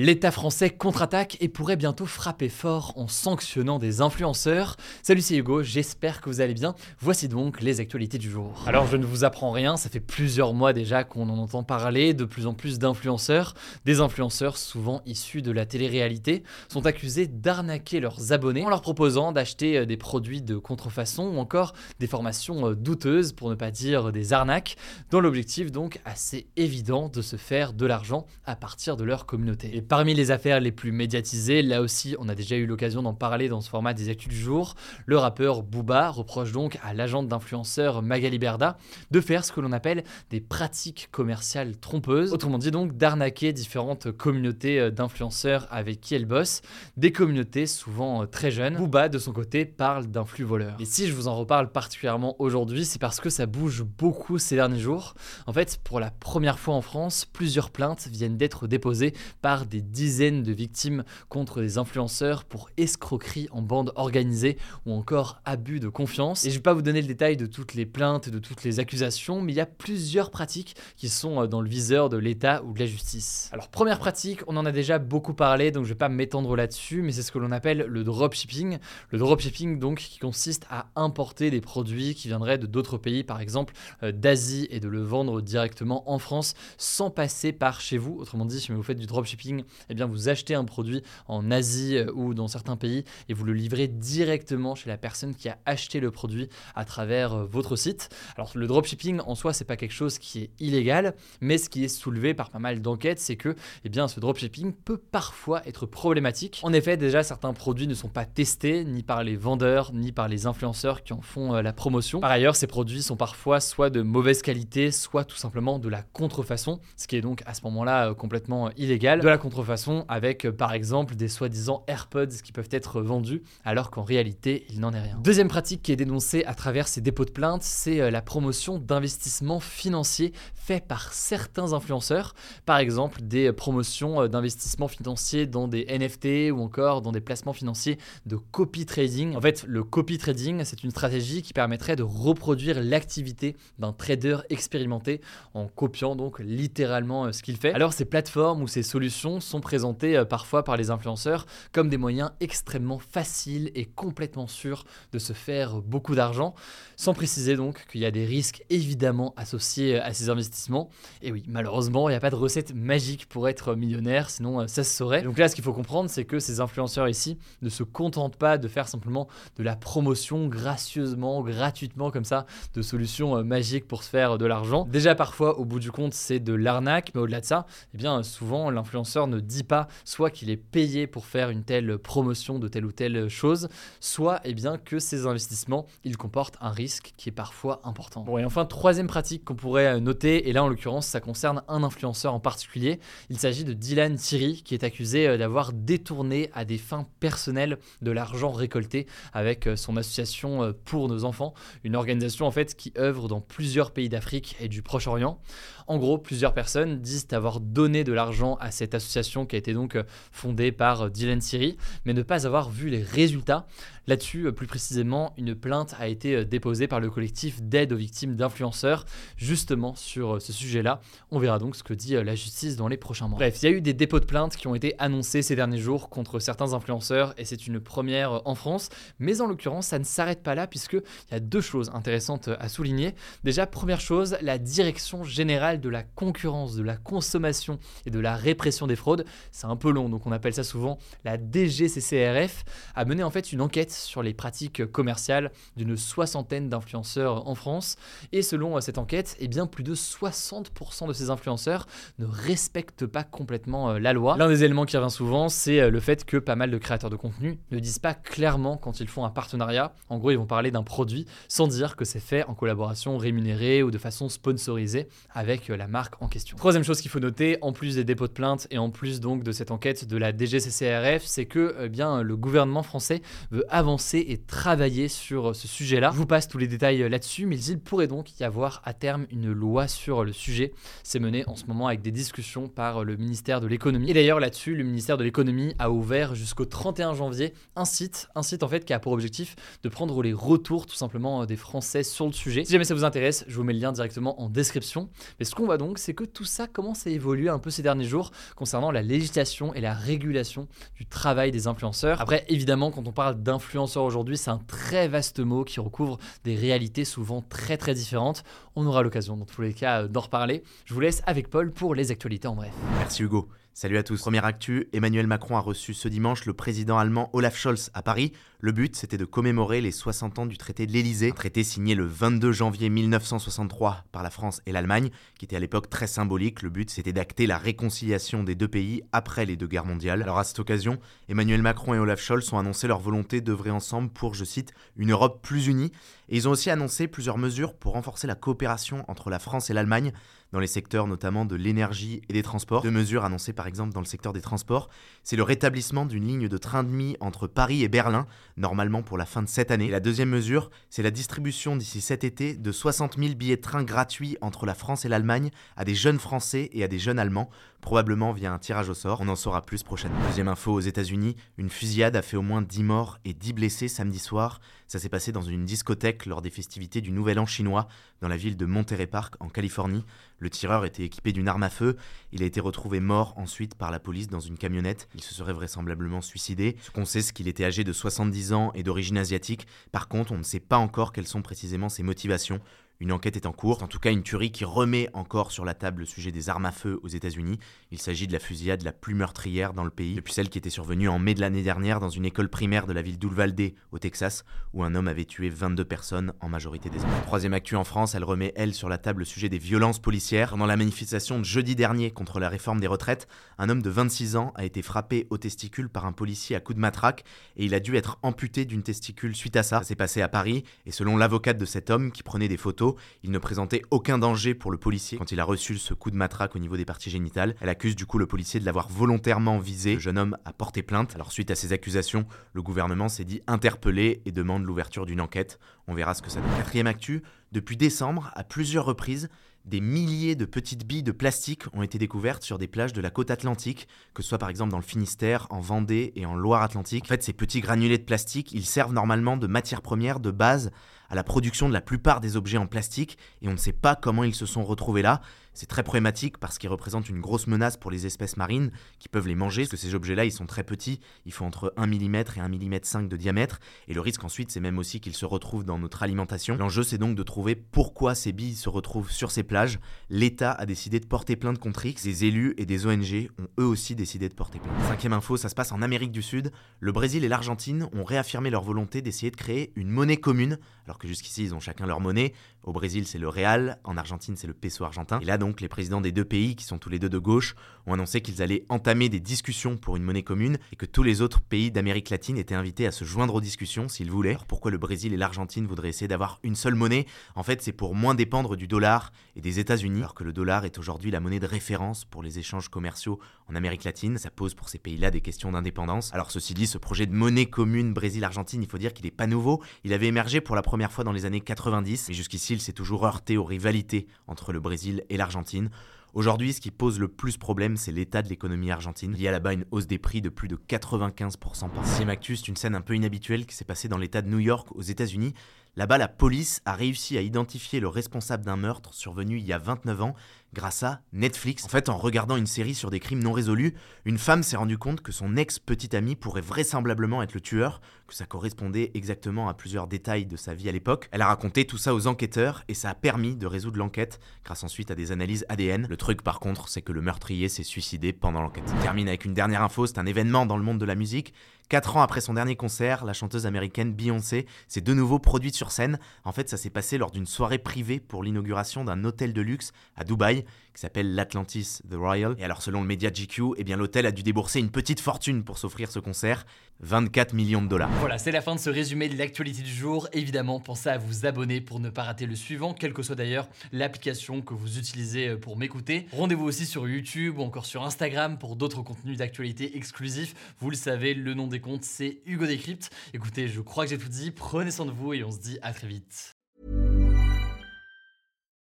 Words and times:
L'État 0.00 0.30
français 0.30 0.70
contre-attaque 0.70 1.36
et 1.40 1.48
pourrait 1.48 1.74
bientôt 1.74 2.06
frapper 2.06 2.48
fort 2.48 2.92
en 2.94 3.08
sanctionnant 3.08 3.80
des 3.80 4.00
influenceurs. 4.00 4.76
Salut, 5.02 5.20
c'est 5.22 5.34
Hugo, 5.34 5.64
j'espère 5.64 6.20
que 6.20 6.30
vous 6.30 6.40
allez 6.40 6.54
bien. 6.54 6.76
Voici 7.00 7.26
donc 7.26 7.60
les 7.60 7.80
actualités 7.80 8.16
du 8.16 8.30
jour. 8.30 8.62
Alors, 8.68 8.86
je 8.86 8.96
ne 8.96 9.04
vous 9.04 9.24
apprends 9.24 9.50
rien, 9.50 9.76
ça 9.76 9.90
fait 9.90 9.98
plusieurs 9.98 10.54
mois 10.54 10.72
déjà 10.72 11.02
qu'on 11.02 11.28
en 11.28 11.38
entend 11.38 11.64
parler, 11.64 12.14
de 12.14 12.24
plus 12.24 12.46
en 12.46 12.54
plus 12.54 12.78
d'influenceurs, 12.78 13.54
des 13.86 13.98
influenceurs 13.98 14.56
souvent 14.56 15.02
issus 15.04 15.42
de 15.42 15.50
la 15.50 15.66
télé-réalité, 15.66 16.44
sont 16.68 16.86
accusés 16.86 17.26
d'arnaquer 17.26 17.98
leurs 17.98 18.32
abonnés 18.32 18.64
en 18.64 18.68
leur 18.68 18.82
proposant 18.82 19.32
d'acheter 19.32 19.78
euh, 19.78 19.84
des 19.84 19.96
produits 19.96 20.42
de 20.42 20.58
contrefaçon 20.58 21.24
ou 21.24 21.38
encore 21.38 21.72
des 21.98 22.06
formations 22.06 22.68
euh, 22.68 22.76
douteuses, 22.76 23.32
pour 23.32 23.50
ne 23.50 23.56
pas 23.56 23.72
dire 23.72 24.12
des 24.12 24.32
arnaques, 24.32 24.76
dans 25.10 25.18
l'objectif 25.18 25.72
donc 25.72 25.98
assez 26.04 26.46
évident 26.56 27.08
de 27.08 27.20
se 27.20 27.34
faire 27.34 27.72
de 27.72 27.84
l'argent 27.84 28.26
à 28.46 28.54
partir 28.54 28.96
de 28.96 29.02
leur 29.02 29.26
communauté. 29.26 29.87
Parmi 29.88 30.14
les 30.14 30.30
affaires 30.30 30.60
les 30.60 30.72
plus 30.72 30.92
médiatisées, 30.92 31.62
là 31.62 31.80
aussi 31.80 32.14
on 32.18 32.28
a 32.28 32.34
déjà 32.34 32.56
eu 32.56 32.66
l'occasion 32.66 33.02
d'en 33.02 33.14
parler 33.14 33.48
dans 33.48 33.60
ce 33.60 33.70
format 33.70 33.94
des 33.94 34.08
actus 34.10 34.28
du 34.28 34.38
jour, 34.38 34.74
le 35.06 35.16
rappeur 35.16 35.62
Booba 35.62 36.10
reproche 36.10 36.52
donc 36.52 36.78
à 36.82 36.92
l'agente 36.94 37.28
d'influenceur 37.28 38.02
Magali 38.02 38.38
Berda 38.38 38.76
de 39.10 39.20
faire 39.20 39.44
ce 39.44 39.52
que 39.52 39.60
l'on 39.60 39.72
appelle 39.72 40.04
des 40.30 40.40
pratiques 40.40 41.08
commerciales 41.10 41.76
trompeuses, 41.76 42.32
autrement 42.32 42.58
dit 42.58 42.70
donc 42.70 42.96
d'arnaquer 42.96 43.52
différentes 43.52 44.12
communautés 44.12 44.78
euh, 44.78 44.90
d'influenceurs 44.90 45.66
avec 45.70 46.00
qui 46.00 46.14
elle 46.14 46.26
bosse, 46.26 46.60
des 46.96 47.12
communautés 47.12 47.66
souvent 47.66 48.22
euh, 48.22 48.26
très 48.26 48.50
jeunes. 48.50 48.76
Booba 48.76 49.08
de 49.08 49.18
son 49.18 49.32
côté 49.32 49.64
parle 49.64 50.06
d'influx 50.06 50.44
voleurs. 50.44 50.76
Et 50.80 50.84
si 50.84 51.06
je 51.06 51.14
vous 51.14 51.28
en 51.28 51.36
reparle 51.36 51.72
particulièrement 51.72 52.36
aujourd'hui, 52.38 52.84
c'est 52.84 53.00
parce 53.00 53.20
que 53.20 53.30
ça 53.30 53.46
bouge 53.46 53.82
beaucoup 53.82 54.38
ces 54.38 54.56
derniers 54.56 54.80
jours. 54.80 55.14
En 55.46 55.52
fait, 55.52 55.80
pour 55.82 56.00
la 56.00 56.10
première 56.10 56.58
fois 56.58 56.74
en 56.74 56.82
France, 56.82 57.24
plusieurs 57.24 57.70
plaintes 57.70 58.08
viennent 58.08 58.36
d'être 58.36 58.66
déposées 58.66 59.14
par 59.40 59.66
des 59.68 59.82
dizaines 59.82 60.42
de 60.42 60.52
victimes 60.52 61.04
contre 61.28 61.60
des 61.60 61.78
influenceurs 61.78 62.44
pour 62.44 62.70
escroquerie 62.76 63.48
en 63.52 63.62
bande 63.62 63.92
organisée 63.96 64.58
ou 64.86 64.92
encore 64.92 65.40
abus 65.44 65.80
de 65.80 65.88
confiance. 65.88 66.44
Et 66.44 66.50
je 66.50 66.56
vais 66.56 66.62
pas 66.62 66.74
vous 66.74 66.82
donner 66.82 67.00
le 67.00 67.08
détail 67.08 67.36
de 67.36 67.46
toutes 67.46 67.74
les 67.74 67.86
plaintes 67.86 68.28
et 68.28 68.30
de 68.30 68.38
toutes 68.38 68.64
les 68.64 68.80
accusations, 68.80 69.40
mais 69.40 69.52
il 69.52 69.56
y 69.56 69.60
a 69.60 69.66
plusieurs 69.66 70.30
pratiques 70.30 70.76
qui 70.96 71.08
sont 71.08 71.42
euh, 71.42 71.46
dans 71.46 71.60
le 71.60 71.68
viseur 71.68 72.08
de 72.08 72.16
l'État 72.16 72.62
ou 72.64 72.72
de 72.72 72.80
la 72.80 72.86
justice. 72.86 73.50
Alors 73.52 73.68
première 73.68 73.98
pratique, 73.98 74.40
on 74.46 74.56
en 74.56 74.66
a 74.66 74.72
déjà 74.72 74.98
beaucoup 74.98 75.34
parlé, 75.34 75.70
donc 75.70 75.84
je 75.84 75.90
vais 75.90 75.94
pas 75.94 76.08
m'étendre 76.08 76.56
là-dessus, 76.56 77.02
mais 77.02 77.12
c'est 77.12 77.22
ce 77.22 77.32
que 77.32 77.38
l'on 77.38 77.52
appelle 77.52 77.78
le 77.78 78.04
dropshipping. 78.04 78.78
Le 79.10 79.18
dropshipping 79.18 79.78
donc 79.78 79.98
qui 79.98 80.18
consiste 80.18 80.66
à 80.70 80.86
importer 80.96 81.50
des 81.50 81.60
produits 81.60 82.14
qui 82.14 82.28
viendraient 82.28 82.58
de 82.58 82.66
d'autres 82.66 82.98
pays, 82.98 83.24
par 83.24 83.40
exemple 83.40 83.74
euh, 84.02 84.12
d'Asie, 84.12 84.68
et 84.70 84.80
de 84.80 84.88
le 84.88 85.02
vendre 85.02 85.40
directement 85.40 86.10
en 86.10 86.18
France 86.18 86.54
sans 86.76 87.10
passer 87.10 87.52
par 87.52 87.80
chez 87.80 87.98
vous. 87.98 88.16
Autrement 88.18 88.44
dit, 88.44 88.60
si 88.60 88.72
vous 88.72 88.82
faites 88.82 88.98
du 88.98 89.06
dropshipping 89.06 89.57
eh 89.88 89.94
bien 89.94 90.06
vous 90.06 90.28
achetez 90.28 90.54
un 90.54 90.64
produit 90.64 91.02
en 91.26 91.50
Asie 91.50 91.96
euh, 91.96 92.12
ou 92.14 92.34
dans 92.34 92.48
certains 92.48 92.76
pays 92.76 93.04
et 93.28 93.34
vous 93.34 93.44
le 93.44 93.52
livrez 93.52 93.88
directement 93.88 94.74
chez 94.74 94.88
la 94.88 94.96
personne 94.96 95.34
qui 95.34 95.48
a 95.48 95.58
acheté 95.66 96.00
le 96.00 96.10
produit 96.10 96.48
à 96.74 96.84
travers 96.84 97.34
euh, 97.34 97.44
votre 97.44 97.76
site. 97.76 98.08
Alors 98.36 98.52
le 98.54 98.66
dropshipping 98.66 99.20
en 99.20 99.34
soi 99.34 99.52
c'est 99.52 99.64
pas 99.64 99.76
quelque 99.76 99.92
chose 99.92 100.18
qui 100.18 100.42
est 100.42 100.50
illégal, 100.60 101.14
mais 101.40 101.58
ce 101.58 101.68
qui 101.68 101.84
est 101.84 101.88
soulevé 101.88 102.34
par 102.34 102.50
pas 102.50 102.58
mal 102.58 102.80
d'enquêtes, 102.80 103.20
c'est 103.20 103.36
que 103.36 103.54
eh 103.84 103.88
bien 103.88 104.08
ce 104.08 104.20
dropshipping 104.20 104.72
peut 104.72 104.98
parfois 104.98 105.66
être 105.66 105.86
problématique. 105.86 106.60
En 106.62 106.72
effet, 106.72 106.96
déjà 106.96 107.22
certains 107.22 107.52
produits 107.52 107.86
ne 107.86 107.94
sont 107.94 108.08
pas 108.08 108.24
testés 108.24 108.84
ni 108.84 109.02
par 109.02 109.24
les 109.24 109.36
vendeurs 109.36 109.92
ni 109.92 110.12
par 110.12 110.28
les 110.28 110.46
influenceurs 110.46 111.02
qui 111.02 111.12
en 111.12 111.20
font 111.20 111.54
euh, 111.54 111.62
la 111.62 111.72
promotion. 111.72 112.20
Par 112.20 112.30
ailleurs, 112.30 112.56
ces 112.56 112.66
produits 112.66 113.02
sont 113.02 113.16
parfois 113.16 113.60
soit 113.60 113.90
de 113.90 114.02
mauvaise 114.02 114.42
qualité, 114.42 114.90
soit 114.90 115.24
tout 115.24 115.36
simplement 115.36 115.78
de 115.78 115.88
la 115.88 116.02
contrefaçon, 116.02 116.80
ce 116.96 117.06
qui 117.06 117.16
est 117.16 117.20
donc 117.20 117.42
à 117.46 117.54
ce 117.54 117.62
moment-là 117.64 118.14
complètement 118.14 118.70
illégal. 118.76 119.20
Contrefaçon 119.48 120.04
avec 120.08 120.44
euh, 120.44 120.52
par 120.52 120.74
exemple 120.74 121.16
des 121.16 121.28
soi-disant 121.28 121.82
AirPods 121.86 122.42
qui 122.44 122.52
peuvent 122.52 122.68
être 122.70 123.00
vendus 123.00 123.42
alors 123.64 123.90
qu'en 123.90 124.02
réalité 124.02 124.66
il 124.68 124.80
n'en 124.80 124.92
est 124.92 125.00
rien. 125.00 125.18
Deuxième 125.24 125.48
pratique 125.48 125.80
qui 125.82 125.90
est 125.90 125.96
dénoncée 125.96 126.44
à 126.44 126.54
travers 126.54 126.86
ces 126.86 127.00
dépôts 127.00 127.24
de 127.24 127.30
plainte, 127.30 127.62
c'est 127.62 128.00
euh, 128.00 128.10
la 128.10 128.20
promotion 128.20 128.78
d'investissements 128.78 129.58
financiers 129.58 130.32
faits 130.54 130.86
par 130.86 131.14
certains 131.14 131.72
influenceurs, 131.72 132.34
par 132.66 132.76
exemple 132.76 133.22
des 133.22 133.48
euh, 133.48 133.52
promotions 133.54 134.28
d'investissements 134.28 134.88
financiers 134.88 135.46
dans 135.46 135.66
des 135.66 135.86
NFT 135.86 136.52
ou 136.52 136.60
encore 136.60 137.00
dans 137.00 137.12
des 137.12 137.22
placements 137.22 137.54
financiers 137.54 137.96
de 138.26 138.36
copy 138.36 138.84
trading. 138.84 139.34
En 139.34 139.40
fait, 139.40 139.64
le 139.66 139.82
copy 139.82 140.18
trading, 140.18 140.62
c'est 140.64 140.84
une 140.84 140.90
stratégie 140.90 141.40
qui 141.40 141.54
permettrait 141.54 141.96
de 141.96 142.02
reproduire 142.02 142.82
l'activité 142.82 143.56
d'un 143.78 143.94
trader 143.94 144.38
expérimenté 144.50 145.22
en 145.54 145.68
copiant 145.68 146.16
donc 146.16 146.38
littéralement 146.38 147.32
ce 147.32 147.42
qu'il 147.42 147.56
fait. 147.56 147.72
Alors 147.72 147.94
ces 147.94 148.04
plateformes 148.04 148.62
ou 148.62 148.68
ces 148.68 148.82
solutions 148.82 149.37
sont 149.40 149.60
présentés 149.60 150.16
euh, 150.16 150.24
parfois 150.24 150.64
par 150.64 150.76
les 150.76 150.90
influenceurs 150.90 151.46
comme 151.72 151.88
des 151.88 151.96
moyens 151.96 152.30
extrêmement 152.40 152.98
faciles 152.98 153.70
et 153.74 153.84
complètement 153.84 154.46
sûrs 154.46 154.84
de 155.12 155.18
se 155.18 155.32
faire 155.32 155.80
beaucoup 155.82 156.14
d'argent, 156.14 156.54
sans 156.96 157.14
préciser 157.14 157.56
donc 157.56 157.86
qu'il 157.90 158.00
y 158.00 158.06
a 158.06 158.10
des 158.10 158.24
risques 158.24 158.64
évidemment 158.70 159.34
associés 159.36 159.96
euh, 159.96 160.04
à 160.04 160.12
ces 160.12 160.30
investissements. 160.30 160.90
Et 161.22 161.32
oui, 161.32 161.44
malheureusement, 161.48 162.08
il 162.08 162.12
n'y 162.12 162.16
a 162.16 162.20
pas 162.20 162.30
de 162.30 162.36
recette 162.36 162.74
magique 162.74 163.26
pour 163.28 163.48
être 163.48 163.74
millionnaire, 163.74 164.30
sinon 164.30 164.60
euh, 164.60 164.66
ça 164.66 164.84
se 164.84 164.94
saurait. 164.94 165.22
Donc 165.22 165.38
là, 165.38 165.48
ce 165.48 165.54
qu'il 165.54 165.64
faut 165.64 165.72
comprendre, 165.72 166.10
c'est 166.10 166.24
que 166.24 166.38
ces 166.38 166.60
influenceurs 166.60 167.08
ici 167.08 167.38
ne 167.62 167.68
se 167.68 167.82
contentent 167.82 168.36
pas 168.36 168.58
de 168.58 168.68
faire 168.68 168.88
simplement 168.88 169.28
de 169.56 169.62
la 169.62 169.76
promotion 169.76 170.48
gracieusement, 170.48 171.42
gratuitement 171.42 172.10
comme 172.10 172.24
ça, 172.24 172.46
de 172.74 172.82
solutions 172.82 173.42
magiques 173.44 173.86
pour 173.86 174.02
se 174.02 174.10
faire 174.10 174.38
de 174.38 174.46
l'argent. 174.46 174.84
Déjà 174.84 175.14
parfois, 175.14 175.58
au 175.58 175.64
bout 175.64 175.78
du 175.78 175.92
compte, 175.92 176.14
c'est 176.14 176.40
de 176.40 176.52
l'arnaque, 176.52 177.12
mais 177.14 177.20
au-delà 177.20 177.40
de 177.40 177.46
ça, 177.46 177.66
eh 177.94 177.96
bien 177.96 178.22
souvent 178.22 178.70
l'influenceur 178.70 179.27
ne 179.28 179.40
dit 179.40 179.64
pas 179.64 179.88
soit 180.04 180.30
qu'il 180.30 180.50
est 180.50 180.56
payé 180.56 181.06
pour 181.06 181.26
faire 181.26 181.50
une 181.50 181.64
telle 181.64 181.98
promotion 181.98 182.58
de 182.58 182.68
telle 182.68 182.84
ou 182.84 182.92
telle 182.92 183.28
chose, 183.28 183.68
soit 184.00 184.40
eh 184.44 184.54
bien, 184.54 184.78
que 184.78 184.98
ces 184.98 185.26
investissements, 185.26 185.86
ils 186.04 186.16
comportent 186.16 186.56
un 186.60 186.70
risque 186.70 187.12
qui 187.16 187.28
est 187.28 187.32
parfois 187.32 187.80
important. 187.84 188.22
Bon, 188.22 188.38
et 188.38 188.44
enfin, 188.44 188.64
troisième 188.64 189.06
pratique 189.06 189.44
qu'on 189.44 189.54
pourrait 189.54 190.00
noter, 190.00 190.48
et 190.48 190.52
là 190.52 190.64
en 190.64 190.68
l'occurrence, 190.68 191.06
ça 191.06 191.20
concerne 191.20 191.62
un 191.68 191.82
influenceur 191.82 192.34
en 192.34 192.40
particulier. 192.40 193.00
Il 193.30 193.38
s'agit 193.38 193.64
de 193.64 193.72
Dylan 193.72 194.16
Thierry, 194.16 194.62
qui 194.64 194.74
est 194.74 194.84
accusé 194.84 195.28
euh, 195.28 195.38
d'avoir 195.38 195.72
détourné 195.72 196.50
à 196.54 196.64
des 196.64 196.78
fins 196.78 197.06
personnelles 197.20 197.78
de 198.02 198.10
l'argent 198.10 198.52
récolté 198.52 199.06
avec 199.32 199.66
euh, 199.66 199.76
son 199.76 199.96
association 199.96 200.62
euh, 200.62 200.72
pour 200.84 201.08
nos 201.08 201.24
enfants, 201.24 201.54
une 201.84 201.96
organisation 201.96 202.46
en 202.46 202.50
fait 202.50 202.74
qui 202.74 202.92
œuvre 202.98 203.28
dans 203.28 203.40
plusieurs 203.40 203.90
pays 203.90 204.08
d'Afrique 204.08 204.56
et 204.60 204.68
du 204.68 204.82
Proche-Orient. 204.82 205.38
En 205.86 205.96
gros, 205.96 206.18
plusieurs 206.18 206.52
personnes 206.52 207.00
disent 207.00 207.26
avoir 207.32 207.60
donné 207.60 208.04
de 208.04 208.12
l'argent 208.12 208.56
à 208.60 208.70
cette 208.70 208.94
association 208.94 209.17
qui 209.46 209.56
a 209.56 209.58
été 209.58 209.72
donc 209.74 209.96
euh, 209.96 210.02
fondée 210.32 210.72
par 210.72 211.02
euh, 211.02 211.08
Dylan 211.10 211.40
Siri, 211.40 211.76
mais 212.04 212.12
ne 212.12 212.22
pas 212.22 212.46
avoir 212.46 212.70
vu 212.70 212.88
les 212.88 213.02
résultats. 213.02 213.66
Là-dessus, 214.08 214.46
euh, 214.46 214.52
plus 214.52 214.66
précisément, 214.66 215.32
une 215.38 215.54
plainte 215.54 215.94
a 215.98 216.08
été 216.08 216.44
déposée 216.44 216.88
par 216.88 217.00
le 217.00 217.10
collectif 217.10 217.62
d'aide 217.62 217.92
aux 217.92 217.96
victimes 217.96 218.34
d'influenceurs, 218.34 219.04
justement 219.36 219.94
sur 219.94 220.42
ce 220.42 220.52
sujet-là. 220.52 221.00
On 221.30 221.38
verra 221.38 221.58
donc 221.58 221.76
ce 221.76 221.82
que 221.82 221.94
dit 221.94 222.14
la 222.14 222.34
justice 222.34 222.76
dans 222.76 222.88
les 222.88 222.96
prochains 222.96 223.28
mois. 223.28 223.38
Bref, 223.38 223.62
il 223.62 223.64
y 223.64 223.68
a 223.68 223.76
eu 223.76 223.80
des 223.80 223.94
dépôts 223.94 224.20
de 224.20 224.24
plaintes 224.24 224.56
qui 224.56 224.66
ont 224.66 224.74
été 224.74 224.94
annoncés 224.98 225.42
ces 225.42 225.56
derniers 225.56 225.78
jours 225.78 226.10
contre 226.10 226.40
certains 226.40 226.74
influenceurs, 226.74 227.34
et 227.38 227.44
c'est 227.44 227.66
une 227.66 227.80
première 227.80 228.46
en 228.46 228.54
France. 228.54 228.88
Mais 229.18 229.40
en 229.40 229.46
l'occurrence, 229.46 229.86
ça 229.86 229.98
ne 229.98 230.04
s'arrête 230.04 230.42
pas 230.42 230.54
là, 230.54 230.66
puisqu'il 230.66 231.02
y 231.32 231.34
a 231.34 231.40
deux 231.40 231.60
choses 231.60 231.90
intéressantes 231.94 232.48
à 232.58 232.68
souligner. 232.68 233.14
Déjà, 233.44 233.66
première 233.66 234.00
chose, 234.00 234.36
la 234.42 234.58
direction 234.58 235.24
générale 235.24 235.80
de 235.80 235.88
la 235.88 236.02
concurrence, 236.02 236.76
de 236.76 236.82
la 236.82 236.96
consommation 236.96 237.78
et 238.06 238.10
de 238.10 238.18
la 238.18 238.36
répression 238.36 238.86
des 238.86 238.96
fraudes 238.96 238.98
fraude. 238.98 239.24
C'est 239.52 239.66
un 239.66 239.76
peu 239.76 239.90
long, 239.90 240.08
donc 240.08 240.26
on 240.26 240.32
appelle 240.32 240.52
ça 240.52 240.64
souvent 240.64 240.98
la 241.24 241.38
DGCCRF, 241.38 242.64
a 242.94 243.04
mené 243.04 243.22
en 243.22 243.30
fait 243.30 243.52
une 243.52 243.60
enquête 243.60 243.90
sur 243.98 244.22
les 244.22 244.34
pratiques 244.34 244.86
commerciales 244.90 245.50
d'une 245.76 245.96
soixantaine 245.96 246.68
d'influenceurs 246.68 247.46
en 247.48 247.54
France. 247.54 247.96
Et 248.32 248.42
selon 248.42 248.80
cette 248.80 248.98
enquête, 248.98 249.36
eh 249.40 249.48
bien 249.48 249.66
plus 249.66 249.84
de 249.84 249.94
60% 249.94 251.08
de 251.08 251.12
ces 251.12 251.30
influenceurs 251.30 251.86
ne 252.18 252.26
respectent 252.26 253.06
pas 253.06 253.24
complètement 253.24 253.90
euh, 253.90 253.98
la 253.98 254.12
loi. 254.12 254.36
L'un 254.36 254.48
des 254.48 254.64
éléments 254.64 254.84
qui 254.84 254.96
revient 254.96 255.10
souvent, 255.10 255.48
c'est 255.48 255.80
euh, 255.80 255.90
le 255.90 256.00
fait 256.00 256.24
que 256.24 256.36
pas 256.36 256.56
mal 256.56 256.70
de 256.70 256.78
créateurs 256.78 257.10
de 257.10 257.16
contenu 257.16 257.58
ne 257.70 257.78
disent 257.78 257.98
pas 257.98 258.14
clairement 258.14 258.76
quand 258.76 259.00
ils 259.00 259.08
font 259.08 259.24
un 259.24 259.30
partenariat. 259.30 259.94
En 260.08 260.18
gros, 260.18 260.30
ils 260.30 260.38
vont 260.38 260.46
parler 260.46 260.70
d'un 260.70 260.82
produit 260.82 261.26
sans 261.48 261.66
dire 261.66 261.96
que 261.96 262.04
c'est 262.04 262.20
fait 262.20 262.44
en 262.44 262.54
collaboration 262.54 263.18
rémunérée 263.18 263.82
ou 263.82 263.90
de 263.90 263.98
façon 263.98 264.28
sponsorisée 264.28 265.08
avec 265.30 265.70
euh, 265.70 265.76
la 265.76 265.88
marque 265.88 266.20
en 266.22 266.28
question. 266.28 266.56
Troisième 266.56 266.84
chose 266.84 267.00
qu'il 267.00 267.10
faut 267.10 267.20
noter, 267.20 267.58
en 267.62 267.72
plus 267.72 267.96
des 267.96 268.04
dépôts 268.04 268.28
de 268.28 268.32
plainte 268.32 268.66
et 268.70 268.78
en 268.78 268.90
plus 268.90 269.20
donc 269.20 269.42
de 269.42 269.52
cette 269.52 269.70
enquête 269.70 270.06
de 270.06 270.16
la 270.16 270.36
DGCCRF, 270.36 271.24
c'est 271.24 271.46
que 271.46 271.76
eh 271.80 271.88
bien 271.88 272.22
le 272.22 272.36
gouvernement 272.36 272.82
français 272.82 273.22
veut 273.50 273.64
et 273.88 274.36
travailler 274.46 275.08
sur 275.08 275.56
ce 275.56 275.66
sujet-là. 275.66 276.10
Je 276.12 276.18
vous 276.18 276.26
passe 276.26 276.46
tous 276.46 276.58
les 276.58 276.66
détails 276.66 277.08
là-dessus, 277.08 277.46
mais 277.46 277.58
il 277.58 277.80
pourrait 277.80 278.06
donc 278.06 278.38
y 278.38 278.44
avoir 278.44 278.82
à 278.84 278.92
terme 278.92 279.26
une 279.30 279.50
loi 279.50 279.88
sur 279.88 280.24
le 280.24 280.32
sujet. 280.34 280.72
C'est 281.02 281.18
mené 281.18 281.44
en 281.46 281.56
ce 281.56 281.64
moment 281.64 281.86
avec 281.86 282.02
des 282.02 282.10
discussions 282.10 282.68
par 282.68 283.02
le 283.02 283.16
ministère 283.16 283.62
de 283.62 283.66
l'économie. 283.66 284.10
Et 284.10 284.14
d'ailleurs 284.14 284.40
là-dessus, 284.40 284.74
le 284.74 284.84
ministère 284.84 285.16
de 285.16 285.24
l'économie 285.24 285.74
a 285.78 285.90
ouvert 285.90 286.34
jusqu'au 286.34 286.66
31 286.66 287.14
janvier 287.14 287.54
un 287.76 287.86
site, 287.86 288.28
un 288.34 288.42
site 288.42 288.62
en 288.62 288.68
fait 288.68 288.84
qui 288.84 288.92
a 288.92 288.98
pour 288.98 289.12
objectif 289.12 289.56
de 289.82 289.88
prendre 289.88 290.22
les 290.22 290.34
retours 290.34 290.84
tout 290.84 290.94
simplement 290.94 291.46
des 291.46 291.56
Français 291.56 292.02
sur 292.02 292.26
le 292.26 292.32
sujet. 292.32 292.66
Si 292.66 292.72
jamais 292.72 292.84
ça 292.84 292.94
vous 292.94 293.04
intéresse, 293.04 293.46
je 293.48 293.56
vous 293.56 293.64
mets 293.64 293.72
le 293.72 293.80
lien 293.80 293.92
directement 293.92 294.38
en 294.42 294.50
description. 294.50 295.08
Mais 295.38 295.46
ce 295.46 295.54
qu'on 295.54 295.64
voit 295.64 295.78
donc, 295.78 295.98
c'est 295.98 296.12
que 296.12 296.24
tout 296.24 296.44
ça 296.44 296.66
commence 296.66 297.06
à 297.06 297.10
évoluer 297.10 297.48
un 297.48 297.58
peu 297.58 297.70
ces 297.70 297.82
derniers 297.82 298.04
jours 298.04 298.32
concernant 298.54 298.90
la 298.90 299.00
législation 299.00 299.72
et 299.72 299.80
la 299.80 299.94
régulation 299.94 300.68
du 300.94 301.06
travail 301.06 301.52
des 301.52 301.66
influenceurs. 301.66 302.20
Après, 302.20 302.44
évidemment, 302.48 302.90
quand 302.90 303.08
on 303.08 303.12
parle 303.12 303.42
d'influenceurs 303.42 303.67
aujourd'hui, 303.76 304.36
c'est 304.36 304.50
un 304.50 304.58
très 304.58 305.08
vaste 305.08 305.40
mot 305.40 305.64
qui 305.64 305.80
recouvre 305.80 306.18
des 306.44 306.54
réalités 306.54 307.04
souvent 307.04 307.42
très 307.42 307.76
très 307.76 307.94
différentes. 307.94 308.44
On 308.76 308.86
aura 308.86 309.02
l'occasion 309.02 309.36
dans 309.36 309.44
tous 309.44 309.62
les 309.62 309.74
cas 309.74 310.08
d'en 310.08 310.20
reparler. 310.20 310.62
Je 310.84 310.94
vous 310.94 311.00
laisse 311.00 311.22
avec 311.26 311.50
Paul 311.50 311.72
pour 311.72 311.94
les 311.94 312.10
actualités 312.10 312.48
en 312.48 312.54
bref. 312.54 312.72
Merci 312.98 313.22
Hugo. 313.22 313.48
Salut 313.80 313.96
à 313.96 314.02
tous. 314.02 314.20
Première 314.20 314.44
actu, 314.44 314.88
Emmanuel 314.92 315.28
Macron 315.28 315.56
a 315.56 315.60
reçu 315.60 315.94
ce 315.94 316.08
dimanche 316.08 316.46
le 316.46 316.52
président 316.52 316.98
allemand 316.98 317.30
Olaf 317.32 317.56
Scholz 317.56 317.92
à 317.94 318.02
Paris. 318.02 318.32
Le 318.58 318.72
but, 318.72 318.96
c'était 318.96 319.18
de 319.18 319.24
commémorer 319.24 319.80
les 319.80 319.92
60 319.92 320.40
ans 320.40 320.46
du 320.46 320.58
traité 320.58 320.84
de 320.84 320.90
l'Élysée, 320.90 321.30
traité 321.30 321.62
signé 321.62 321.94
le 321.94 322.04
22 322.04 322.50
janvier 322.50 322.88
1963 322.88 324.02
par 324.10 324.24
la 324.24 324.30
France 324.30 324.62
et 324.66 324.72
l'Allemagne, 324.72 325.10
qui 325.38 325.44
était 325.44 325.54
à 325.54 325.60
l'époque 325.60 325.88
très 325.88 326.08
symbolique. 326.08 326.62
Le 326.62 326.70
but, 326.70 326.90
c'était 326.90 327.12
d'acter 327.12 327.46
la 327.46 327.56
réconciliation 327.56 328.42
des 328.42 328.56
deux 328.56 328.66
pays 328.66 329.04
après 329.12 329.46
les 329.46 329.54
deux 329.54 329.68
guerres 329.68 329.84
mondiales. 329.84 330.22
Alors 330.22 330.40
à 330.40 330.42
cette 330.42 330.58
occasion, 330.58 330.98
Emmanuel 331.28 331.62
Macron 331.62 331.94
et 331.94 332.00
Olaf 332.00 332.20
Scholz 332.20 332.52
ont 332.52 332.58
annoncé 332.58 332.88
leur 332.88 332.98
volonté 332.98 333.40
d'œuvrer 333.40 333.70
ensemble 333.70 334.08
pour, 334.08 334.34
je 334.34 334.44
cite, 334.44 334.72
une 334.96 335.12
Europe 335.12 335.40
plus 335.40 335.68
unie. 335.68 335.92
Et 336.28 336.36
ils 336.36 336.48
ont 336.48 336.50
aussi 336.50 336.68
annoncé 336.68 337.06
plusieurs 337.06 337.38
mesures 337.38 337.74
pour 337.74 337.92
renforcer 337.92 338.26
la 338.26 338.34
coopération 338.34 339.04
entre 339.06 339.30
la 339.30 339.38
France 339.38 339.70
et 339.70 339.72
l'Allemagne 339.72 340.12
dans 340.52 340.60
les 340.60 340.66
secteurs 340.66 341.06
notamment 341.06 341.44
de 341.44 341.56
l'énergie 341.56 342.22
et 342.28 342.32
des 342.32 342.42
transports. 342.42 342.82
Deux 342.82 342.90
mesures 342.90 343.24
annoncées 343.24 343.52
par 343.52 343.66
exemple 343.66 343.92
dans 343.92 344.00
le 344.00 344.06
secteur 344.06 344.32
des 344.32 344.40
transports, 344.40 344.88
c'est 345.22 345.36
le 345.36 345.42
rétablissement 345.42 346.06
d'une 346.06 346.26
ligne 346.26 346.48
de 346.48 346.58
train 346.58 346.84
de 346.84 346.90
nuit 346.90 347.16
entre 347.20 347.46
Paris 347.46 347.82
et 347.82 347.88
Berlin, 347.88 348.26
normalement 348.56 349.02
pour 349.02 349.18
la 349.18 349.26
fin 349.26 349.42
de 349.42 349.48
cette 349.48 349.70
année. 349.70 349.90
La 349.90 350.00
deuxième 350.00 350.30
mesure, 350.30 350.70
c'est 350.90 351.02
la 351.02 351.10
distribution 351.10 351.76
d'ici 351.76 352.00
cet 352.00 352.24
été 352.24 352.54
de 352.54 352.72
60 352.72 353.18
000 353.18 353.34
billets 353.34 353.56
de 353.56 353.62
train 353.62 353.82
gratuits 353.82 354.36
entre 354.40 354.66
la 354.66 354.74
France 354.74 355.04
et 355.04 355.08
l'Allemagne 355.08 355.50
à 355.76 355.84
des 355.84 355.94
jeunes 355.94 356.18
Français 356.18 356.70
et 356.72 356.84
à 356.84 356.88
des 356.88 356.98
jeunes 356.98 357.18
Allemands, 357.18 357.50
probablement 357.80 358.32
via 358.32 358.52
un 358.52 358.58
tirage 358.58 358.88
au 358.88 358.94
sort. 358.94 359.20
On 359.20 359.28
en 359.28 359.36
saura 359.36 359.62
plus 359.62 359.82
prochainement. 359.82 360.20
Deuxième 360.26 360.48
info 360.48 360.72
aux 360.72 360.80
États-Unis, 360.80 361.36
une 361.56 361.70
fusillade 361.70 362.16
a 362.16 362.22
fait 362.22 362.36
au 362.36 362.42
moins 362.42 362.62
10 362.62 362.82
morts 362.82 363.18
et 363.24 363.34
10 363.34 363.52
blessés 363.52 363.88
samedi 363.88 364.18
soir. 364.18 364.60
Ça 364.86 364.98
s'est 364.98 365.08
passé 365.08 365.32
dans 365.32 365.42
une 365.42 365.64
discothèque 365.64 366.26
lors 366.26 366.42
des 366.42 366.50
festivités 366.50 367.00
du 367.00 367.12
Nouvel 367.12 367.38
An 367.38 367.46
chinois 367.46 367.88
dans 368.20 368.28
la 368.28 368.36
ville 368.36 368.56
de 368.56 368.66
Monterey 368.66 369.06
Park 369.06 369.34
en 369.40 369.48
Californie. 369.48 370.04
Le 370.38 370.50
tireur 370.50 370.84
était 370.84 371.04
équipé 371.04 371.32
d'une 371.32 371.48
arme 371.48 371.62
à 371.62 371.70
feu. 371.70 371.96
Il 372.32 372.42
a 372.42 372.46
été 372.46 372.60
retrouvé 372.60 373.00
mort 373.00 373.34
ensuite 373.36 373.74
par 373.74 373.90
la 373.90 374.00
police 374.00 374.28
dans 374.28 374.40
une 374.40 374.56
camionnette. 374.56 375.08
Il 375.14 375.22
se 375.22 375.34
serait 375.34 375.52
vraisemblablement 375.52 376.20
suicidé. 376.20 376.76
Ce 376.82 376.90
qu'on 376.90 377.04
sait, 377.04 377.22
c'est 377.22 377.32
qu'il 377.32 377.48
était 377.48 377.64
âgé 377.64 377.84
de 377.84 377.92
70 377.92 378.52
ans 378.52 378.72
et 378.74 378.82
d'origine 378.82 379.18
asiatique. 379.18 379.66
Par 379.92 380.08
contre, 380.08 380.32
on 380.32 380.38
ne 380.38 380.42
sait 380.42 380.60
pas 380.60 380.78
encore 380.78 381.12
quelles 381.12 381.26
sont 381.26 381.42
précisément 381.42 381.88
ses 381.88 382.02
motivations. 382.02 382.60
Une 383.00 383.12
enquête 383.12 383.36
est 383.36 383.46
en 383.46 383.52
cours, 383.52 383.84
en 383.84 383.86
tout 383.86 384.00
cas 384.00 384.10
une 384.10 384.24
tuerie 384.24 384.50
qui 384.50 384.64
remet 384.64 385.08
encore 385.12 385.52
sur 385.52 385.64
la 385.64 385.74
table 385.74 386.00
le 386.00 386.04
sujet 386.04 386.32
des 386.32 386.48
armes 386.48 386.66
à 386.66 386.72
feu 386.72 386.98
aux 387.04 387.08
États-Unis. 387.08 387.60
Il 387.92 388.00
s'agit 388.00 388.26
de 388.26 388.32
la 388.32 388.40
fusillade 388.40 388.82
la 388.82 388.90
plus 388.90 389.14
meurtrière 389.14 389.72
dans 389.72 389.84
le 389.84 389.90
pays, 389.90 390.16
depuis 390.16 390.32
celle 390.32 390.48
qui 390.48 390.58
était 390.58 390.68
survenue 390.68 391.08
en 391.08 391.20
mai 391.20 391.34
de 391.34 391.40
l'année 391.40 391.62
dernière 391.62 392.00
dans 392.00 392.08
une 392.08 392.24
école 392.24 392.48
primaire 392.48 392.88
de 392.88 392.92
la 392.92 393.00
ville 393.00 393.16
d'Uvalde, 393.16 393.72
au 393.92 394.00
Texas, 394.00 394.44
où 394.74 394.82
un 394.82 394.96
homme 394.96 395.06
avait 395.06 395.26
tué 395.26 395.48
22 395.48 395.84
personnes, 395.84 396.32
en 396.40 396.48
majorité 396.48 396.90
des 396.90 396.98
enfants. 396.98 397.22
Troisième 397.26 397.54
actu 397.54 397.76
en 397.76 397.84
France, 397.84 398.16
elle 398.16 398.24
remet, 398.24 398.52
elle, 398.56 398.74
sur 398.74 398.88
la 398.88 398.98
table 398.98 399.20
le 399.20 399.24
sujet 399.24 399.48
des 399.48 399.58
violences 399.58 400.00
policières. 400.00 400.50
Pendant 400.50 400.66
la 400.66 400.76
manifestation 400.76 401.38
de 401.38 401.44
jeudi 401.44 401.76
dernier 401.76 402.10
contre 402.10 402.40
la 402.40 402.48
réforme 402.48 402.80
des 402.80 402.88
retraites, 402.88 403.28
un 403.58 403.68
homme 403.68 403.80
de 403.80 403.90
26 403.90 404.34
ans 404.34 404.52
a 404.56 404.64
été 404.64 404.82
frappé 404.82 405.28
au 405.30 405.38
testicule 405.38 405.88
par 405.88 406.04
un 406.04 406.12
policier 406.12 406.56
à 406.56 406.60
coups 406.60 406.74
de 406.74 406.80
matraque 406.80 407.22
et 407.56 407.64
il 407.64 407.74
a 407.74 407.80
dû 407.80 407.94
être 407.94 408.18
amputé 408.22 408.64
d'une 408.64 408.82
testicule 408.82 409.36
suite 409.36 409.54
à 409.54 409.62
ça. 409.62 409.78
Ça 409.78 409.84
s'est 409.84 409.94
passé 409.94 410.20
à 410.20 410.28
Paris 410.28 410.64
et 410.84 410.90
selon 410.90 411.16
l'avocate 411.16 411.58
de 411.58 411.64
cet 411.64 411.90
homme 411.90 412.10
qui 412.10 412.24
prenait 412.24 412.48
des 412.48 412.56
photos, 412.56 412.87
il 413.22 413.30
ne 413.30 413.38
présentait 413.38 413.82
aucun 413.90 414.18
danger 414.18 414.54
pour 414.54 414.70
le 414.70 414.78
policier 414.78 415.18
quand 415.18 415.32
il 415.32 415.40
a 415.40 415.44
reçu 415.44 415.78
ce 415.78 415.94
coup 415.94 416.10
de 416.10 416.16
matraque 416.16 416.56
au 416.56 416.58
niveau 416.58 416.76
des 416.76 416.84
parties 416.84 417.10
génitales. 417.10 417.54
Elle 417.60 417.68
accuse 417.68 417.96
du 417.96 418.06
coup 418.06 418.18
le 418.18 418.26
policier 418.26 418.60
de 418.60 418.64
l'avoir 418.64 418.88
volontairement 418.88 419.58
visé. 419.58 419.94
Le 419.94 420.00
jeune 420.00 420.18
homme 420.18 420.36
a 420.44 420.52
porté 420.52 420.82
plainte. 420.82 421.14
Alors 421.14 421.32
suite 421.32 421.50
à 421.50 421.54
ces 421.54 421.72
accusations, 421.72 422.26
le 422.52 422.62
gouvernement 422.62 423.08
s'est 423.08 423.24
dit 423.24 423.42
interpellé 423.46 424.22
et 424.24 424.32
demande 424.32 424.64
l'ouverture 424.64 425.06
d'une 425.06 425.20
enquête. 425.20 425.58
On 425.86 425.94
verra 425.94 426.14
ce 426.14 426.22
que 426.22 426.30
ça 426.30 426.40
donne. 426.40 426.56
Quatrième 426.56 426.86
actu, 426.86 427.22
depuis 427.52 427.76
décembre, 427.76 428.30
à 428.34 428.44
plusieurs 428.44 428.84
reprises, 428.84 429.28
des 429.64 429.80
milliers 429.82 430.34
de 430.34 430.46
petites 430.46 430.86
billes 430.86 431.02
de 431.02 431.12
plastique 431.12 431.64
ont 431.74 431.82
été 431.82 431.98
découvertes 431.98 432.42
sur 432.42 432.58
des 432.58 432.68
plages 432.68 432.94
de 432.94 433.02
la 433.02 433.10
côte 433.10 433.30
atlantique, 433.30 433.86
que 434.14 434.22
ce 434.22 434.30
soit 434.30 434.38
par 434.38 434.48
exemple 434.48 434.70
dans 434.70 434.78
le 434.78 434.82
Finistère, 434.82 435.46
en 435.50 435.60
Vendée 435.60 436.12
et 436.16 436.24
en 436.24 436.34
Loire-Atlantique. 436.36 437.04
En 437.04 437.08
fait, 437.08 437.22
ces 437.22 437.34
petits 437.34 437.60
granulés 437.60 437.98
de 437.98 438.04
plastique, 438.04 438.52
ils 438.52 438.64
servent 438.64 438.94
normalement 438.94 439.36
de 439.36 439.46
matière 439.46 439.82
première 439.82 440.20
de 440.20 440.30
base 440.30 440.70
à 441.08 441.14
la 441.14 441.24
production 441.24 441.68
de 441.68 441.72
la 441.72 441.80
plupart 441.80 442.20
des 442.20 442.36
objets 442.36 442.58
en 442.58 442.66
plastique 442.66 443.18
et 443.42 443.48
on 443.48 443.52
ne 443.52 443.56
sait 443.56 443.72
pas 443.72 443.96
comment 443.96 444.24
ils 444.24 444.34
se 444.34 444.46
sont 444.46 444.64
retrouvés 444.64 445.02
là. 445.02 445.20
C'est 445.58 445.66
très 445.66 445.82
problématique 445.82 446.38
parce 446.38 446.56
qu'ils 446.56 446.70
représentent 446.70 447.08
une 447.08 447.20
grosse 447.20 447.48
menace 447.48 447.76
pour 447.76 447.90
les 447.90 448.06
espèces 448.06 448.36
marines 448.36 448.70
qui 449.00 449.08
peuvent 449.08 449.26
les 449.26 449.34
manger, 449.34 449.62
parce 449.62 449.70
que 449.70 449.76
ces 449.76 449.96
objets-là, 449.96 450.24
ils 450.24 450.30
sont 450.30 450.46
très 450.46 450.62
petits, 450.62 451.00
ils 451.26 451.32
font 451.32 451.46
entre 451.46 451.74
1 451.76 451.88
mm 451.88 452.14
et 452.14 452.40
1 452.40 452.48
mm 452.48 452.78
5 452.80 453.08
de 453.08 453.16
diamètre, 453.16 453.58
et 453.88 453.94
le 453.94 454.00
risque 454.00 454.22
ensuite, 454.22 454.52
c'est 454.52 454.60
même 454.60 454.78
aussi 454.78 455.00
qu'ils 455.00 455.16
se 455.16 455.26
retrouvent 455.26 455.64
dans 455.64 455.76
notre 455.76 456.04
alimentation. 456.04 456.56
L'enjeu, 456.56 456.84
c'est 456.84 456.96
donc 456.96 457.16
de 457.16 457.24
trouver 457.24 457.56
pourquoi 457.56 458.14
ces 458.14 458.30
billes 458.30 458.54
se 458.54 458.68
retrouvent 458.68 459.10
sur 459.10 459.32
ces 459.32 459.42
plages. 459.42 459.80
L'État 460.10 460.52
a 460.52 460.64
décidé 460.64 461.00
de 461.00 461.06
porter 461.06 461.34
plainte 461.34 461.58
contre 461.58 461.86
X, 461.86 462.04
des 462.04 462.24
élus 462.24 462.54
et 462.56 462.64
des 462.64 462.86
ONG 462.86 463.28
ont 463.40 463.48
eux 463.58 463.66
aussi 463.66 463.96
décidé 463.96 464.28
de 464.28 464.34
porter 464.34 464.60
plainte. 464.60 464.80
Cinquième 464.86 465.12
info, 465.12 465.36
ça 465.36 465.48
se 465.48 465.56
passe 465.56 465.72
en 465.72 465.82
Amérique 465.82 466.12
du 466.12 466.22
Sud. 466.22 466.52
Le 466.78 466.92
Brésil 466.92 467.24
et 467.24 467.28
l'Argentine 467.28 467.88
ont 467.92 468.04
réaffirmé 468.04 468.50
leur 468.50 468.62
volonté 468.62 469.02
d'essayer 469.02 469.32
de 469.32 469.36
créer 469.36 469.72
une 469.74 469.88
monnaie 469.88 470.18
commune, 470.18 470.58
alors 470.84 470.97
que 470.98 471.08
jusqu'ici, 471.08 471.44
ils 471.44 471.54
ont 471.54 471.60
chacun 471.60 471.86
leur 471.86 472.00
monnaie. 472.00 472.32
Au 472.68 472.72
Brésil, 472.72 473.06
c'est 473.06 473.16
le 473.16 473.30
Real, 473.30 473.78
en 473.82 473.96
Argentine, 473.96 474.36
c'est 474.36 474.46
le 474.46 474.52
peso 474.52 474.84
argentin. 474.84 475.20
Et 475.20 475.24
là, 475.24 475.38
donc, 475.38 475.62
les 475.62 475.68
présidents 475.68 476.02
des 476.02 476.12
deux 476.12 476.26
pays, 476.26 476.54
qui 476.54 476.66
sont 476.66 476.76
tous 476.76 476.90
les 476.90 476.98
deux 476.98 477.08
de 477.08 477.16
gauche, 477.16 477.54
ont 477.86 477.94
annoncé 477.94 478.20
qu'ils 478.20 478.42
allaient 478.42 478.66
entamer 478.68 479.08
des 479.08 479.20
discussions 479.20 479.78
pour 479.78 479.96
une 479.96 480.02
monnaie 480.02 480.22
commune 480.22 480.58
et 480.70 480.76
que 480.76 480.84
tous 480.84 481.02
les 481.02 481.22
autres 481.22 481.40
pays 481.40 481.70
d'Amérique 481.70 482.10
latine 482.10 482.36
étaient 482.36 482.54
invités 482.54 482.86
à 482.86 482.92
se 482.92 483.06
joindre 483.06 483.34
aux 483.34 483.40
discussions 483.40 483.88
s'ils 483.88 484.10
voulaient. 484.10 484.32
Alors 484.32 484.44
pourquoi 484.44 484.70
le 484.70 484.76
Brésil 484.76 485.14
et 485.14 485.16
l'Argentine 485.16 485.66
voudraient 485.66 485.88
essayer 485.88 486.08
d'avoir 486.08 486.40
une 486.42 486.56
seule 486.56 486.74
monnaie? 486.74 487.06
En 487.36 487.42
fait, 487.42 487.62
c'est 487.62 487.72
pour 487.72 487.94
moins 487.94 488.14
dépendre 488.14 488.54
du 488.54 488.68
dollar 488.68 489.12
et 489.34 489.40
des 489.40 489.60
États-Unis, 489.60 490.00
alors 490.00 490.12
que 490.12 490.24
le 490.24 490.34
dollar 490.34 490.66
est 490.66 490.76
aujourd'hui 490.76 491.10
la 491.10 491.20
monnaie 491.20 491.40
de 491.40 491.46
référence 491.46 492.04
pour 492.04 492.22
les 492.22 492.38
échanges 492.38 492.68
commerciaux 492.68 493.18
en 493.48 493.54
Amérique 493.54 493.84
latine. 493.84 494.18
Ça 494.18 494.30
pose 494.30 494.52
pour 494.52 494.68
ces 494.68 494.78
pays-là 494.78 495.10
des 495.10 495.22
questions 495.22 495.52
d'indépendance. 495.52 496.12
Alors 496.12 496.30
ceci 496.30 496.52
dit, 496.52 496.66
ce 496.66 496.76
projet 496.76 497.06
de 497.06 497.14
monnaie 497.14 497.46
commune 497.46 497.94
Brésil-Argentine, 497.94 498.62
il 498.62 498.68
faut 498.68 498.76
dire 498.76 498.92
qu'il 498.92 499.06
n'est 499.06 499.10
pas 499.10 499.26
nouveau. 499.26 499.62
Il 499.84 499.94
avait 499.94 500.08
émergé 500.08 500.42
pour 500.42 500.54
la 500.54 500.60
première 500.60 500.92
fois 500.92 501.04
dans 501.04 501.12
les 501.12 501.24
années 501.24 501.40
90, 501.40 502.08
mais 502.08 502.14
jusqu'ici, 502.14 502.57
s'est 502.60 502.72
toujours 502.72 503.06
heurté 503.06 503.36
aux 503.36 503.44
rivalités 503.44 504.06
entre 504.26 504.52
le 504.52 504.60
Brésil 504.60 505.04
et 505.10 505.16
l'Argentine. 505.16 505.70
Aujourd'hui, 506.14 506.54
ce 506.54 506.60
qui 506.60 506.70
pose 506.70 506.98
le 506.98 507.08
plus 507.08 507.36
problème, 507.36 507.76
c'est 507.76 507.92
l'état 507.92 508.22
de 508.22 508.28
l'économie 508.28 508.70
argentine. 508.70 509.12
Il 509.14 509.20
y 509.20 509.28
a 509.28 509.30
là-bas 509.30 509.52
une 509.52 509.66
hausse 509.70 509.86
des 509.86 509.98
prix 509.98 510.22
de 510.22 510.30
plus 510.30 510.48
de 510.48 510.56
95% 510.56 511.70
par 511.70 511.86
Sixième 511.86 512.08
actus, 512.08 512.40
c'est 512.40 512.48
une 512.48 512.56
scène 512.56 512.74
un 512.74 512.80
peu 512.80 512.96
inhabituelle 512.96 513.44
qui 513.44 513.54
s'est 513.54 513.64
passée 513.64 513.88
dans 513.88 513.98
l'état 513.98 514.22
de 514.22 514.28
New 514.28 514.38
York 514.38 514.68
aux 514.74 514.82
États-Unis. 514.82 515.34
Là-bas, 515.76 515.98
la 515.98 516.08
police 516.08 516.62
a 516.64 516.72
réussi 516.74 517.18
à 517.18 517.20
identifier 517.20 517.78
le 517.78 517.88
responsable 517.88 518.44
d'un 518.44 518.56
meurtre 518.56 518.94
survenu 518.94 519.38
il 519.38 519.46
y 519.46 519.52
a 519.52 519.58
29 519.58 520.02
ans 520.02 520.14
grâce 520.54 520.82
à 520.82 521.00
Netflix. 521.12 521.64
En 521.64 521.68
fait, 521.68 521.88
en 521.88 521.96
regardant 521.96 522.36
une 522.36 522.46
série 522.46 522.74
sur 522.74 522.90
des 522.90 523.00
crimes 523.00 523.22
non 523.22 523.32
résolus, 523.32 523.74
une 524.04 524.18
femme 524.18 524.42
s'est 524.42 524.56
rendue 524.56 524.78
compte 524.78 525.00
que 525.00 525.12
son 525.12 525.36
ex-petite 525.36 525.94
amie 525.94 526.16
pourrait 526.16 526.40
vraisemblablement 526.40 527.22
être 527.22 527.34
le 527.34 527.40
tueur, 527.40 527.80
que 528.06 528.14
ça 528.14 528.24
correspondait 528.24 528.90
exactement 528.94 529.48
à 529.48 529.54
plusieurs 529.54 529.86
détails 529.86 530.26
de 530.26 530.36
sa 530.36 530.54
vie 530.54 530.68
à 530.68 530.72
l'époque. 530.72 531.08
Elle 531.12 531.22
a 531.22 531.26
raconté 531.26 531.66
tout 531.66 531.78
ça 531.78 531.94
aux 531.94 532.06
enquêteurs 532.06 532.64
et 532.68 532.74
ça 532.74 532.90
a 532.90 532.94
permis 532.94 533.36
de 533.36 533.46
résoudre 533.46 533.78
l'enquête 533.78 534.20
grâce 534.44 534.64
ensuite 534.64 534.90
à 534.90 534.94
des 534.94 535.12
analyses 535.12 535.44
ADN. 535.48 535.86
Le 535.88 535.96
truc 535.96 536.22
par 536.22 536.40
contre, 536.40 536.68
c'est 536.68 536.82
que 536.82 536.92
le 536.92 537.02
meurtrier 537.02 537.48
s'est 537.48 537.62
suicidé 537.62 538.12
pendant 538.12 538.40
l'enquête. 538.40 538.64
Termine 538.82 539.08
avec 539.08 539.24
une 539.24 539.34
dernière 539.34 539.62
info, 539.62 539.86
c'est 539.86 539.98
un 539.98 540.06
événement 540.06 540.46
dans 540.46 540.56
le 540.56 540.64
monde 540.64 540.78
de 540.78 540.86
la 540.86 540.94
musique. 540.94 541.34
Quatre 541.68 541.98
ans 541.98 542.02
après 542.02 542.22
son 542.22 542.32
dernier 542.32 542.56
concert, 542.56 543.04
la 543.04 543.12
chanteuse 543.12 543.44
américaine 543.44 543.92
Beyoncé 543.92 544.46
s'est 544.68 544.80
de 544.80 544.94
nouveau 544.94 545.18
produite 545.18 545.54
sur 545.54 545.70
scène. 545.70 545.98
En 546.24 546.32
fait, 546.32 546.48
ça 546.48 546.56
s'est 546.56 546.70
passé 546.70 546.96
lors 546.96 547.10
d'une 547.10 547.26
soirée 547.26 547.58
privée 547.58 548.00
pour 548.00 548.22
l'inauguration 548.22 548.84
d'un 548.84 549.04
hôtel 549.04 549.34
de 549.34 549.42
luxe 549.42 549.72
à 549.94 550.04
Dubaï 550.04 550.37
qui 550.42 550.80
s'appelle 550.80 551.14
l'Atlantis 551.14 551.80
The 551.90 551.94
Royal. 551.94 552.34
Et 552.38 552.44
alors, 552.44 552.62
selon 552.62 552.80
le 552.80 552.86
média 552.86 553.10
GQ, 553.10 553.54
eh 553.56 553.64
bien 553.64 553.76
l'hôtel 553.76 554.06
a 554.06 554.12
dû 554.12 554.22
débourser 554.22 554.60
une 554.60 554.70
petite 554.70 555.00
fortune 555.00 555.42
pour 555.42 555.58
s'offrir 555.58 555.90
ce 555.90 555.98
concert, 555.98 556.46
24 556.80 557.34
millions 557.34 557.62
de 557.62 557.68
dollars. 557.68 557.90
Voilà, 557.98 558.18
c'est 558.18 558.30
la 558.30 558.40
fin 558.40 558.54
de 558.54 558.60
ce 558.60 558.70
résumé 558.70 559.08
de 559.08 559.18
l'actualité 559.18 559.62
du 559.62 559.72
jour. 559.72 560.08
Évidemment, 560.12 560.60
pensez 560.60 560.88
à 560.88 560.98
vous 560.98 561.26
abonner 561.26 561.60
pour 561.60 561.80
ne 561.80 561.90
pas 561.90 562.04
rater 562.04 562.26
le 562.26 562.36
suivant, 562.36 562.74
quelle 562.74 562.92
que 562.92 563.02
soit 563.02 563.16
d'ailleurs 563.16 563.48
l'application 563.72 564.40
que 564.40 564.54
vous 564.54 564.78
utilisez 564.78 565.28
euh, 565.28 565.36
pour 565.36 565.56
m'écouter. 565.56 566.06
Rendez-vous 566.12 566.44
aussi 566.44 566.66
sur 566.66 566.88
YouTube 566.88 567.38
ou 567.38 567.42
encore 567.42 567.66
sur 567.66 567.82
Instagram 567.82 568.38
pour 568.38 568.56
d'autres 568.56 568.82
contenus 568.82 569.18
d'actualité 569.18 569.76
exclusifs. 569.76 570.34
Vous 570.60 570.70
le 570.70 570.76
savez, 570.76 571.14
le 571.14 571.34
nom 571.34 571.48
des 571.48 571.60
comptes, 571.60 571.84
c'est 571.84 572.20
Hugo 572.26 572.46
Décrypte. 572.46 572.90
Écoutez, 573.14 573.48
je 573.48 573.60
crois 573.60 573.84
que 573.84 573.90
j'ai 573.90 573.98
tout 573.98 574.08
dit. 574.08 574.30
Prenez 574.30 574.70
soin 574.70 574.86
de 574.86 574.92
vous 574.92 575.12
et 575.12 575.24
on 575.24 575.30
se 575.30 575.38
dit 575.38 575.58
à 575.62 575.72
très 575.72 575.88
vite. 575.88 576.37